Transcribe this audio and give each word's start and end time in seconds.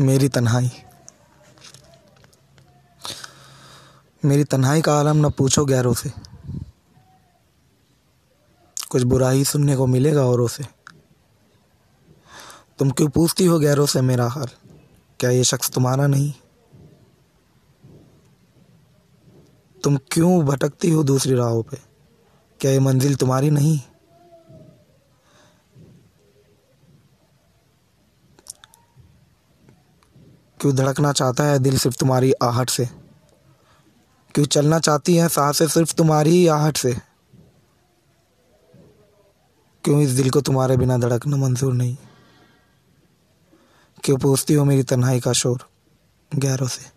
मेरी 0.00 0.28
तन्हाई। 0.28 0.70
मेरी 4.24 4.44
तन्हाई 4.44 4.82
का 4.82 4.98
आलम 4.98 5.26
न 5.26 5.30
पूछो 5.30 5.64
गैरों 5.64 5.94
से। 5.94 6.12
कुछ 8.90 9.02
बुरा 9.02 9.30
ही 9.30 9.44
सुनने 9.44 9.76
को 9.76 9.86
मिलेगा 9.86 10.26
औरों 10.26 10.48
से। 10.48 10.64
तुम 12.78 12.90
क्यों 12.90 13.08
पूछती 13.08 13.46
हो 13.46 13.58
गैरों 13.58 13.86
से 13.86 14.00
मेरा 14.00 14.28
हाल? 14.28 14.48
क्या 15.20 15.30
ये 15.30 15.44
शख्स 15.44 15.70
तुम्हारा 15.70 16.06
नहीं? 16.06 16.32
तुम 19.82 19.96
क्यों 19.96 20.42
भटकती 20.44 20.90
हो 20.90 21.02
दूसरी 21.02 21.34
राहों 21.34 21.62
पे? 21.62 21.78
क्या 22.60 22.70
ये 22.70 22.78
मंजिल 22.78 23.16
तुम्हारी 23.16 23.50
नहीं? 23.50 23.80
क्यों 30.66 30.76
धड़कना 30.76 31.12
चाहता 31.12 31.44
है 31.44 31.58
दिल 31.58 31.76
सिर्फ़ 31.78 31.96
तुम्हारी 31.96 32.32
आहट 32.42 32.70
से? 32.70 32.84
क्यों 34.34 34.46
चलना 34.46 34.78
चाहती 34.78 35.14
है 35.16 35.28
साँसें 35.28 35.66
सिर्फ़ 35.68 35.94
तुम्हारी 35.94 36.30
ही 36.30 36.46
आहट 36.46 36.76
से? 36.76 36.92
क्यों 39.84 40.00
इस 40.02 40.10
दिल 40.10 40.30
को 40.30 40.40
तुम्हारे 40.40 40.76
बिना 40.76 40.96
धड़कना 40.98 41.36
मंजूर 41.36 41.72
नहीं? 41.74 41.96
क्यों 44.04 44.18
पूछती 44.18 44.54
हो 44.54 44.64
मेरी 44.64 44.82
तन्हाई 44.82 45.20
का 45.20 45.32
शोर 45.32 45.68
गैरों 46.34 46.68
से? 46.68 46.90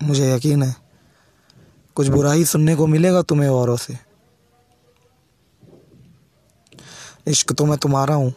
मुझे 0.00 0.32
यकीन 0.34 0.62
है, 0.62 0.74
कुछ 1.96 2.08
बुरा 2.08 2.32
ही 2.32 2.44
सुनने 2.44 2.76
को 2.76 2.86
मिलेगा 2.86 3.22
तुम्हें 3.22 3.50
औरों 3.50 3.76
से। 3.76 3.98
इश्क 7.26 7.52
तो 7.52 7.64
मैं 7.64 7.78
तुम्हारा 7.78 8.14
हूँ 8.14 8.34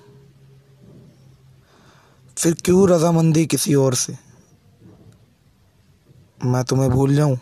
फिर 2.42 2.54
क्यों 2.54 2.90
रजामंदी 2.90 3.46
किसी 3.46 3.76
और 3.76 3.96
से? 3.96 4.18
मैं 6.46 6.64
तुम्हें 6.64 6.90
भूल 6.90 7.16
जाऊँ। 7.16 7.40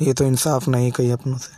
ये 0.00 0.12
तो 0.12 0.24
इंसाफ 0.24 0.68
नहीं 0.68 0.92
कही 0.92 1.10
अपनों 1.10 1.38
से। 1.38 1.52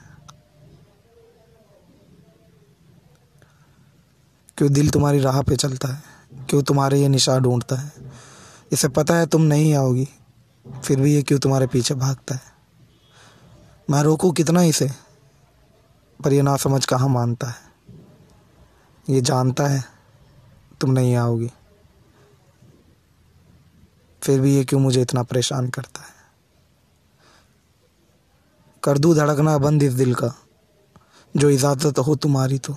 क्यों 4.57 4.73
दिल 4.73 4.91
तुम्हारी 4.91 5.19
राह 5.19 5.43
पे 5.43 5.57
चलता 5.57 5.89
है? 5.89 6.03
क्यों 6.49 6.63
तुम्हारे 6.63 7.01
ये 7.01 7.09
निशा 7.09 7.39
ढूंढता 7.39 7.77
है? 7.77 7.93
इसे 8.73 8.89
पता 8.89 9.17
है 9.17 9.27
तुम 9.27 9.43
नहीं 9.43 9.75
आओगी। 9.75 10.09
फिर 10.85 11.01
भी 11.01 11.15
ये 11.15 11.23
क्यों 11.23 11.39
तुम्हारे 11.39 11.67
पीछे 11.67 11.95
भागता 11.95 12.35
है? 12.35 12.43
मैं 13.91 14.03
रोकूं 14.03 14.33
कितना 14.33 14.63
इसे? 14.63 14.91
पर 16.25 16.33
ये 16.33 16.43
ना 16.43 16.57
समझ 16.57 16.87
कहाँ 16.87 17.09
मानता 17.09 17.47
है? 17.47 17.74
ये 19.11 19.21
जानता 19.21 19.67
है 19.67 19.85
तुम 20.81 20.91
नहीं 20.91 21.17
आओगी। 21.17 21.51
फिर 24.23 24.41
भी 24.41 24.57
ये 24.57 24.65
क्यों 24.65 24.81
मुझे 24.81 25.03
इतना 25.03 25.23
परेशान 25.23 25.69
करता 25.69 26.03
है? 26.03 26.15
कर 28.83 28.99
दूँ 28.99 29.15
धड़कना 29.15 29.59
बंद 29.59 29.83
इस 29.83 29.93
दिल 29.93 30.15
का, 30.15 30.35
जो 31.37 31.51
इजाज़त 31.51 31.99
हो 31.99 32.17
तुम्हारी 32.17 32.59
तो। 32.59 32.73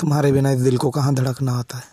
तुम्हारे 0.00 0.32
बिना 0.32 0.50
इस 0.50 0.60
दिल 0.60 0.78
को 0.78 0.90
कहाँ 0.90 1.14
धड़कना 1.14 1.52
आता 1.52 1.78
है? 1.78 1.84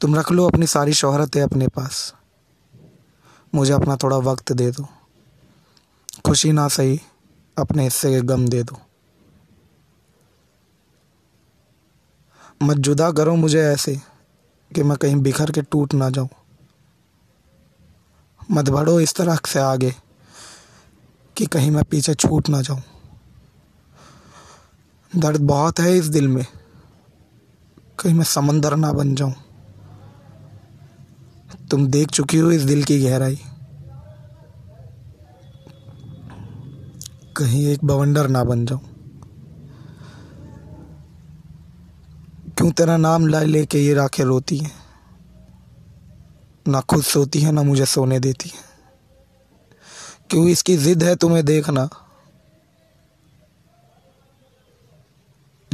तुम 0.00 0.16
रख 0.16 0.32
लो 0.32 0.48
अपनी 0.48 0.66
सारी 0.66 0.92
शोहरत 0.92 1.36
है 1.36 1.42
अपने 1.42 1.68
पास। 1.68 2.14
मुझे 3.54 3.72
अपना 3.72 3.96
थोड़ा 3.96 4.16
वक्त 4.16 4.52
दे 4.52 4.70
दो। 4.70 4.88
खुशी 6.26 6.52
ना 6.52 6.68
सही। 6.68 7.00
अपने 7.56 7.84
हिस्से 7.84 8.10
के 8.10 8.20
गम 8.20 8.46
दे 8.48 8.62
दो। 8.62 8.78
मत 12.62 12.76
जुदा 12.76 13.10
करो 13.12 13.34
मुझे 13.36 13.62
ऐसे 13.62 13.94
कि 14.70 14.82
मैं 14.82 14.96
कहीं 14.96 15.16
बिखर 15.16 15.50
के 15.50 15.62
टूट 15.62 15.94
ना 15.94 16.10
जाऊँ। 16.10 16.28
मत 18.50 18.68
बढ़ो 18.68 18.98
इस 19.00 19.14
तरह 19.14 19.38
से 19.46 19.60
आगे 19.60 19.94
कि 21.36 21.46
कहीं 21.46 21.70
मैं 21.70 21.84
पीछे 21.84 22.14
छूट 22.14 22.48
ना 22.48 22.62
जाऊँ। 22.62 22.82
दर्द 25.12 25.40
बहुत 25.40 25.80
है 25.80 25.96
इस 25.96 26.06
दिल 26.06 26.28
में, 26.28 26.44
कहीं 27.98 28.14
मैं 28.14 28.24
समंदर 28.24 28.76
ना 28.76 28.92
बन 28.92 29.14
जाऊँ। 29.14 29.34
तुम 31.70 31.86
देख 31.86 32.08
चुकी 32.08 32.38
हो 32.38 32.50
इस 32.50 32.62
दिल 32.62 32.84
की 32.84 33.00
गहराई। 33.00 33.38
कहीं 37.42 37.66
एक 37.66 37.84
बवंडर 37.84 38.28
ना 38.28 38.44
बन 38.44 38.66
जाऊँ। 38.66 38.80
क्यों 42.58 42.70
तेरा 42.70 42.96
नाम 42.96 43.26
ला 43.26 43.40
लेके 43.40 43.78
ये 43.78 43.94
राखें 43.94 44.24
रोती 44.24 44.58
हैं? 44.58 44.72
ना 46.68 46.80
खुद 46.80 47.02
सोती 47.02 47.40
है, 47.40 47.52
ना 47.52 47.62
मुझे 47.62 47.86
सोने 47.86 48.20
देती 48.20 48.48
है। 48.48 48.64
क्यों 50.30 50.48
इसकी 50.48 50.76
जिद 50.76 51.02
है 51.02 51.16
तुम्हें 51.16 51.44
देखना? 51.44 51.88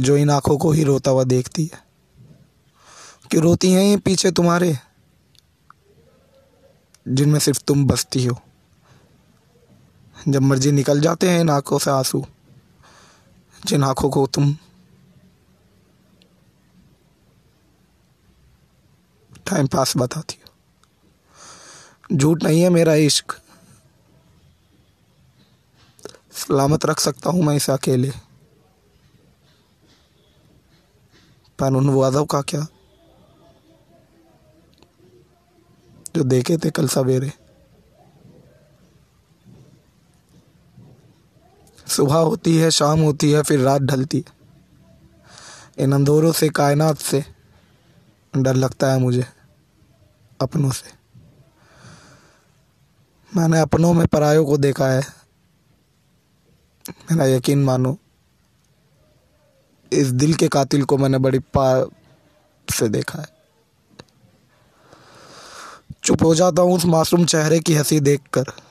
जो 0.01 0.17
इन 0.17 0.29
आँखों 0.29 0.57
को 0.57 0.71
ही 0.71 0.83
रोता 0.83 1.11
हुआ 1.11 1.23
देखती 1.23 1.71
है। 1.73 1.83
क्यों 3.31 3.43
रोती 3.43 3.71
हैं 3.71 3.83
ये 3.83 3.97
पीछे 3.97 4.31
तुम्हारे? 4.31 4.77
जिनमें 7.07 7.39
सिर्फ़ 7.39 7.61
तुम 7.67 7.87
बसती 7.87 8.25
हो। 8.25 8.39
जब 10.27 10.41
मर्ज़ी 10.41 10.71
निकल 10.71 11.01
जाते 11.01 11.29
हैं 11.29 11.41
इन 11.41 11.49
आँखों 11.49 11.79
से 11.79 11.91
आँसू, 11.91 12.25
जिन 13.65 13.83
आँखों 13.83 14.09
को 14.09 14.27
तुम 14.27 14.53
टाइम 19.47 19.67
पास 19.67 19.93
बताती 19.97 20.39
हो। 20.41 20.49
झूठ 22.17 22.43
नहीं 22.43 22.61
है 22.61 22.69
मेरा 22.69 22.93
इश्क। 22.93 23.41
सलामत 26.31 26.85
रख 26.85 26.99
सकता 26.99 27.29
हूँ 27.29 27.43
मैं 27.43 27.55
इसे 27.55 27.71
अकेले। 27.71 28.11
पर 31.59 31.73
उन 31.73 31.89
वादों 31.89 32.25
का 32.25 32.41
क्या? 32.41 32.67
जो 36.15 36.23
देखे 36.23 36.57
थे 36.57 36.71
कल 36.71 36.87
सवेरे। 36.87 37.48
सुबह 41.89 42.15
होती 42.15 42.57
है, 42.57 42.71
शाम 42.71 42.99
होती 42.99 43.31
है, 43.31 43.41
फिर 43.41 43.59
रात 43.59 43.81
ढलती 43.81 44.17
है। 44.17 44.39
इन 45.83 45.91
अंधोरों 45.91 46.31
से, 46.31 46.49
कायनात 46.49 46.97
से 46.97 47.25
डर 48.37 48.53
लगता 48.53 48.91
है 48.91 48.99
मुझे, 48.99 49.25
अपनों 50.41 50.71
से। 50.71 50.99
मैंने 53.35 53.59
अपनों 53.59 53.93
में 53.93 54.07
परायों 54.07 54.45
को 54.45 54.57
देखा 54.57 54.87
है। 54.87 55.03
मेरा 56.89 57.25
यकीन 57.25 57.63
मानो, 57.63 57.97
इस 59.93 60.07
दिल 60.07 60.33
के 60.33 60.47
कातिल 60.47 60.83
को 60.83 60.97
मैंने 60.97 61.17
बड़ी 61.17 61.39
पार 61.39 61.85
से 62.71 62.89
देखा 62.89 63.19
है। 63.19 63.27
चुप 66.03 66.23
हो 66.23 66.35
जाता 66.35 66.61
हूँ 66.61 66.73
उस 66.73 66.85
मासूम 66.85 67.25
चेहरे 67.25 67.59
की 67.59 67.75
हँसी 67.75 67.99
देखकर। 67.99 68.68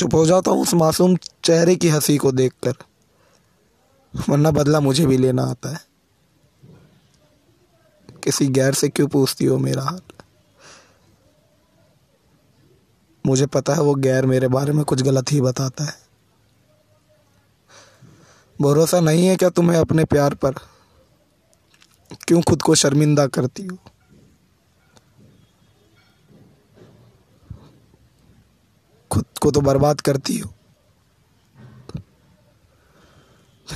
चुप 0.00 0.14
हो 0.14 0.26
जाता 0.26 0.50
हूँ 0.50 0.62
उस 0.62 0.74
मासूम 0.74 1.16
चेहरे 1.16 1.76
की 1.76 1.88
हँसी 1.88 2.16
को 2.16 2.32
देखकर। 2.32 2.72
वरना 4.28 4.50
बदला 4.50 4.80
मुझे 4.80 5.06
भी 5.06 5.18
लेना 5.18 5.42
आता 5.42 5.68
है। 5.68 5.80
किसी 8.24 8.46
गैर 8.46 8.74
से 8.74 8.88
क्यों 8.88 9.08
पूछती 9.08 9.44
हो 9.44 9.58
मेरा 9.58 9.82
हाल? 9.82 10.00
मुझे 13.26 13.46
पता 13.46 13.74
है 13.74 13.80
वो 13.80 13.94
गैर 13.94 14.26
मेरे 14.26 14.48
बारे 14.48 14.72
में 14.72 14.84
कुछ 14.84 15.02
गलत 15.02 15.32
ही 15.32 15.40
बताता 15.40 15.84
है। 15.84 15.94
भरोसा 18.60 19.00
नहीं 19.00 19.26
है 19.26 19.36
क्या 19.36 19.48
तुम्हें 19.48 19.78
अपने 19.78 20.04
प्यार 20.04 20.34
पर? 20.34 20.54
क्यों 22.28 22.42
खुद 22.42 22.62
को 22.62 22.74
शर्मिंदा 22.74 23.26
करती 23.26 23.66
हो? 23.66 23.78
खुद 29.14 29.26
को 29.42 29.50
तो 29.50 29.60
बर्बाद 29.60 30.00
करती 30.00 30.38
हो। 30.38 30.54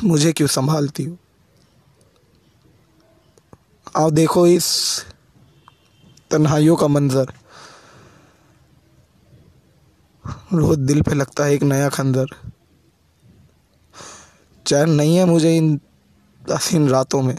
मुझे 0.05 0.33
क्यों 0.33 0.49
संभालती 0.49 1.05
हो? 1.05 1.17
आओ 3.97 4.11
देखो 4.11 4.47
इस 4.47 4.99
तन्हाइयों 6.31 6.77
का 6.77 6.89
मंजर। 6.89 7.33
रोज 10.53 10.79
दिल 10.79 11.03
पे 11.03 11.15
लगता 11.15 11.45
है 11.45 11.53
एक 11.53 11.63
नया 11.63 11.89
खंजर। 11.89 12.27
चैन 14.67 14.91
नहीं 14.91 15.17
है 15.17 15.25
मुझे 15.25 15.57
इन 15.57 15.81
हसीन 16.51 16.89
रातों 16.89 17.23
में। 17.23 17.39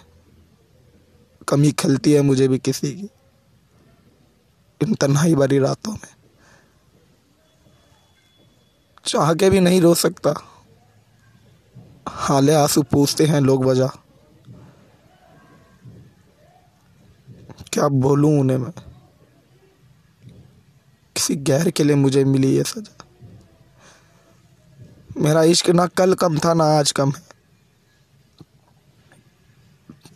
कमी 1.48 1.72
खलती 1.72 2.12
है 2.12 2.22
मुझे 2.22 2.48
भी 2.48 2.60
किसी 2.60 2.92
की। 2.92 3.10
इन 4.82 4.94
तन्हाई 4.96 5.36
भरी 5.36 5.60
रातों 5.60 5.94
में। 5.94 6.19
चाह 9.10 9.34
के 9.34 9.50
भी 9.50 9.60
नहीं 9.60 9.82
रो 9.82 9.96
सकता। 9.96 10.34
हाले 12.08 12.54
आँसू 12.54 12.84
पूछते 12.84 13.26
हैं 13.26 13.42
लोग 13.42 13.66
वजह। 13.66 13.88
क्या 17.74 17.88
बोलूँ 17.88 18.40
उन्हें 18.40 18.58
मैं? 18.58 18.72
किसी 21.16 21.36
गैर 21.36 21.72
के 21.72 21.84
लिए 21.84 21.96
मुझे 21.96 22.26
मिली 22.26 22.56
ये 22.56 22.64
सजा। 22.64 23.06
मेरा 25.18 25.44
इश्क 25.44 25.70
ना 25.70 25.88
कल 25.88 26.14
कम 26.14 26.40
था, 26.40 26.54
ना 26.54 26.64
आज 26.64 26.92
कम 26.92 27.12
है। 27.12 27.22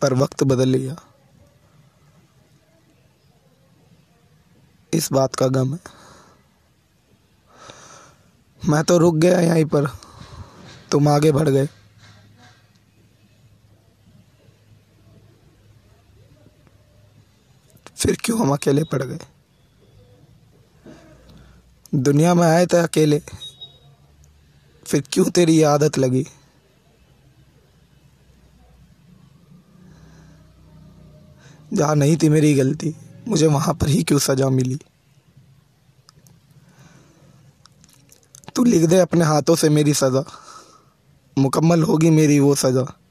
पर 0.02 0.14
वक्त 0.14 0.42
बदल 0.42 0.68
लिया। 0.68 0.96
इस 4.92 5.12
बात 5.12 5.34
का 5.34 5.46
गम 5.46 5.74
है। 5.74 5.80
मैं 8.68 8.84
तो 8.84 8.98
रुक 8.98 9.14
गया 9.14 9.40
यहीं 9.40 9.64
पर। 9.64 9.86
तुम 10.90 11.08
आगे 11.08 11.32
बढ़ 11.32 11.48
गए। 11.48 11.68
फिर 17.96 18.18
क्यों 18.24 18.40
हम 18.40 18.52
अकेले 18.52 18.84
पड़ 18.84 19.02
गए? 19.02 19.18
दुनिया 21.94 22.34
में 22.34 22.46
आए 22.46 22.66
थे 22.66 22.76
अकेले। 22.76 23.22
फिर 24.86 25.04
क्यों 25.12 25.30
तेरी 25.30 25.62
आदत 25.62 25.98
लगी? 25.98 26.26
जहाँ 31.72 31.96
नहीं 31.96 32.16
थी 32.16 32.28
मेरी 32.28 32.54
गलती, 32.54 32.96
मुझे 33.28 33.46
वहाँ 33.46 33.74
पर 33.74 33.88
ही 33.88 34.02
क्यों 34.02 34.18
सजा 34.18 34.48
मिली? 34.48 34.78
तू 38.56 38.64
लिख 38.64 38.84
दे 38.84 38.98
अपने 38.98 39.24
हाथों 39.24 39.56
से 39.56 39.68
मेरी 39.68 39.94
सज़ा। 39.94 40.24
मुकम्मल 41.38 41.82
होगी 41.82 42.10
मेरी 42.10 42.38
वो 42.40 42.54
सज़ा। 42.54 43.03